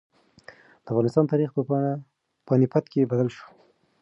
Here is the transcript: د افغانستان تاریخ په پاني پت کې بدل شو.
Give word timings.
د 0.83 0.85
افغانستان 0.91 1.25
تاریخ 1.31 1.49
په 1.55 1.61
پاني 2.47 2.67
پت 2.71 2.85
کې 2.91 3.09
بدل 3.11 3.27
شو. 3.35 3.45